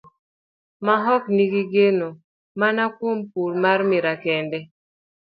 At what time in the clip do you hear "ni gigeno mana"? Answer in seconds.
1.35-2.83